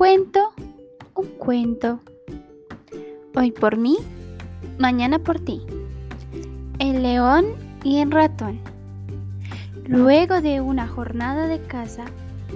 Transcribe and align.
cuento, 0.00 0.54
un 1.14 1.26
cuento. 1.26 2.00
Hoy 3.36 3.52
por 3.52 3.76
mí, 3.76 3.98
mañana 4.78 5.18
por 5.18 5.38
ti. 5.40 5.60
El 6.78 7.02
león 7.02 7.44
y 7.84 7.98
el 7.98 8.10
ratón. 8.10 8.60
Luego 9.86 10.40
de 10.40 10.62
una 10.62 10.88
jornada 10.88 11.48
de 11.48 11.60
caza, 11.60 12.06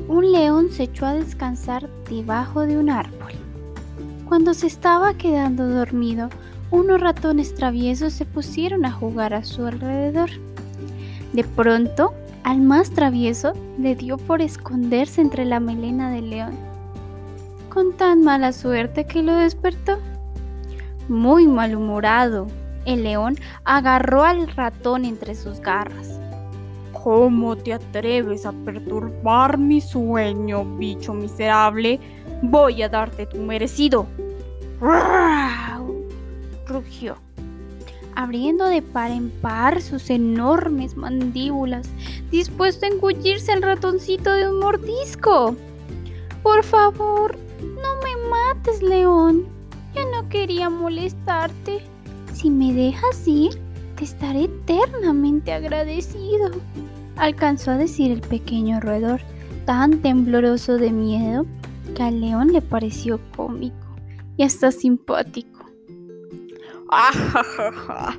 un 0.09 0.33
león 0.33 0.71
se 0.71 0.85
echó 0.85 1.05
a 1.05 1.13
descansar 1.13 1.91
debajo 2.09 2.63
de 2.63 2.79
un 2.79 2.89
árbol. 2.89 3.33
Cuando 4.27 4.55
se 4.55 4.67
estaba 4.67 5.13
quedando 5.13 5.69
dormido, 5.69 6.31
unos 6.71 6.99
ratones 6.99 7.55
traviesos 7.55 8.15
se 8.15 8.25
pusieron 8.25 8.87
a 8.87 8.91
jugar 8.91 9.35
a 9.35 9.45
su 9.45 9.67
alrededor. 9.67 10.31
De 11.35 11.45
pronto, 11.45 12.15
al 12.43 12.63
más 12.63 12.89
travieso 12.93 13.53
le 13.79 13.97
dio 13.97 14.17
por 14.17 14.41
esconderse 14.41 15.21
entre 15.21 15.45
la 15.45 15.61
melena 15.61 16.11
del 16.11 16.31
león, 16.31 16.74
con 17.75 17.93
tan 17.93 18.23
mala 18.23 18.53
suerte 18.53 19.05
que 19.05 19.21
lo 19.25 19.35
despertó. 19.35 19.99
Muy 21.09 21.49
malhumorado, 21.49 22.47
el 22.87 23.03
león 23.03 23.37
agarró 23.65 24.23
al 24.23 24.47
ratón 24.47 25.05
entre 25.05 25.35
sus 25.35 25.59
garras. 25.59 26.21
¿Cómo 26.93 27.57
te 27.57 27.75
atreves 27.75 28.47
a 28.47 28.53
perturbar 28.53 29.59
mi 29.59 29.81
sueño, 29.81 30.65
bicho 30.77 31.13
miserable? 31.13 31.99
Voy 32.43 32.81
a 32.83 32.89
darte 32.89 33.27
tu 33.27 33.39
merecido. 33.39 34.07
rugió, 36.67 37.17
abriendo 38.15 38.67
de 38.67 38.83
par 38.83 39.11
en 39.11 39.31
par 39.31 39.83
sus 39.83 40.11
enormes 40.11 40.97
mandíbulas, 40.97 41.89
dispuesto 42.31 42.87
a 42.87 42.89
engullirse 42.91 43.53
al 43.53 43.63
ratoncito 43.63 44.33
de 44.33 44.49
un 44.49 44.61
mordisco. 44.61 45.57
Por 46.43 46.63
favor, 46.63 47.44
mates, 48.31 48.83
león. 48.83 49.47
Yo 49.95 50.03
no 50.11 50.29
quería 50.29 50.71
molestarte. 50.71 51.83
Si 52.33 52.51
me 52.51 52.73
dejas 52.73 53.27
ir, 53.27 53.59
te 53.97 54.05
estaré 54.05 54.45
eternamente 54.45 55.53
agradecido. 55.53 56.51
Alcanzó 57.17 57.73
a 57.73 57.77
decir 57.77 58.11
el 58.11 58.21
pequeño 58.21 58.81
roedor, 58.81 59.21
tan 59.67 60.03
tembloroso 60.03 60.77
de 60.77 60.91
miedo 60.91 61.47
que 61.95 62.03
al 62.03 62.21
león 62.21 62.53
le 62.53 62.61
pareció 62.61 63.21
cómico 63.37 63.77
y 64.37 64.43
hasta 64.43 64.73
simpático. 64.73 65.65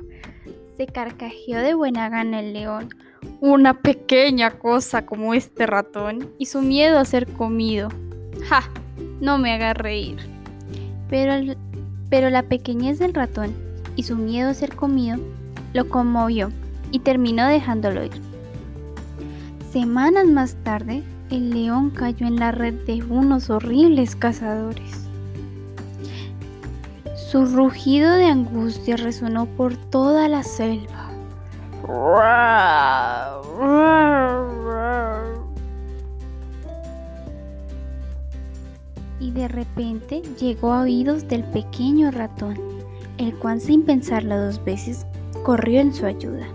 Se 0.76 0.86
carcajeó 0.86 1.60
de 1.60 1.74
buena 1.74 2.08
gana 2.08 2.40
el 2.40 2.52
león. 2.52 2.88
Una 3.40 3.80
pequeña 3.80 4.58
cosa 4.58 5.04
como 5.06 5.34
este 5.34 5.66
ratón 5.66 6.30
y 6.38 6.46
su 6.46 6.62
miedo 6.62 6.98
a 6.98 7.04
ser 7.04 7.26
comido. 7.32 7.88
¡Ja! 8.48 8.62
No 9.20 9.38
me 9.38 9.52
haga 9.52 9.74
reír. 9.74 10.18
Pero, 11.08 11.54
pero 12.10 12.30
la 12.30 12.42
pequeñez 12.42 12.98
del 12.98 13.14
ratón 13.14 13.54
y 13.96 14.02
su 14.02 14.16
miedo 14.16 14.50
a 14.50 14.54
ser 14.54 14.74
comido 14.74 15.18
lo 15.72 15.88
conmovió 15.88 16.50
y 16.90 17.00
terminó 17.00 17.46
dejándolo 17.46 18.04
ir. 18.04 18.20
Semanas 19.70 20.26
más 20.26 20.54
tarde, 20.64 21.02
el 21.30 21.50
león 21.50 21.90
cayó 21.90 22.26
en 22.26 22.36
la 22.36 22.52
red 22.52 22.74
de 22.86 23.02
unos 23.02 23.50
horribles 23.50 24.16
cazadores. 24.16 25.06
Su 27.30 27.44
rugido 27.46 28.14
de 28.14 28.26
angustia 28.26 28.96
resonó 28.96 29.46
por 29.46 29.76
toda 29.76 30.28
la 30.28 30.42
selva. 30.42 31.10
Y 39.26 39.32
de 39.32 39.48
repente 39.48 40.22
llegó 40.38 40.72
a 40.72 40.82
oídos 40.82 41.26
del 41.26 41.42
pequeño 41.42 42.12
ratón, 42.12 42.56
el 43.18 43.34
cual 43.34 43.60
sin 43.60 43.82
pensarlo 43.82 44.40
dos 44.40 44.64
veces 44.64 45.04
corrió 45.42 45.80
en 45.80 45.92
su 45.92 46.06
ayuda. 46.06 46.46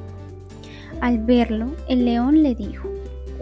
Al 1.01 1.18
verlo, 1.19 1.75
el 1.90 2.06
león 2.06 2.41
le 2.41 2.56
dijo, 2.56 2.88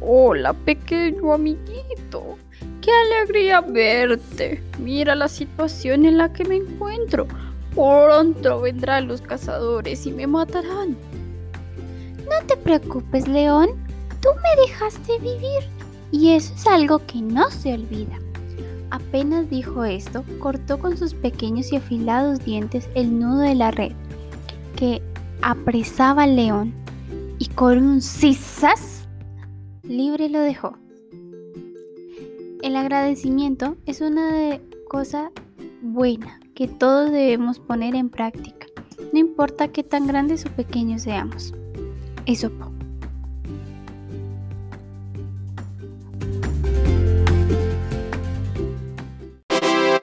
Hola, 0.01 0.53
pequeño 0.53 1.31
amiguito. 1.31 2.37
Qué 2.81 2.89
alegría 2.91 3.61
verte. 3.61 4.63
Mira 4.79 5.13
la 5.13 5.27
situación 5.27 6.05
en 6.05 6.17
la 6.17 6.33
que 6.33 6.45
me 6.45 6.55
encuentro. 6.55 7.27
Pronto 7.75 8.61
vendrán 8.61 9.07
los 9.07 9.21
cazadores 9.21 10.07
y 10.07 10.11
me 10.11 10.25
matarán. 10.25 10.97
No 12.23 12.47
te 12.47 12.57
preocupes, 12.57 13.27
León. 13.27 13.69
Tú 14.21 14.29
me 14.41 14.61
dejaste 14.63 15.19
vivir. 15.19 15.69
Y 16.11 16.31
eso 16.31 16.51
es 16.55 16.65
algo 16.65 17.05
que 17.05 17.21
no 17.21 17.51
se 17.51 17.75
olvida. 17.75 18.17
Apenas 18.91 19.49
dijo 19.49 19.83
esto, 19.83 20.23
cortó 20.39 20.79
con 20.79 20.97
sus 20.97 21.13
pequeños 21.13 21.71
y 21.71 21.75
afilados 21.75 22.43
dientes 22.43 22.89
el 22.95 23.19
nudo 23.19 23.39
de 23.39 23.55
la 23.55 23.71
red 23.71 23.91
que 24.75 25.01
apresaba 25.41 26.23
al 26.23 26.35
león 26.35 26.73
y 27.37 27.47
con 27.47 27.77
un 27.77 28.01
cisas 28.01 29.07
libre 29.83 30.29
lo 30.29 30.39
dejó. 30.39 30.77
El 32.61 32.75
agradecimiento 32.75 33.77
es 33.85 34.01
una 34.01 34.59
cosa 34.89 35.31
buena 35.81 36.39
que 36.55 36.67
todos 36.67 37.11
debemos 37.11 37.59
poner 37.59 37.95
en 37.95 38.09
práctica, 38.09 38.67
no 39.13 39.19
importa 39.19 39.69
qué 39.69 39.83
tan 39.83 40.07
grandes 40.07 40.45
o 40.45 40.49
pequeños 40.49 41.03
seamos. 41.03 41.53
Eso. 42.25 42.51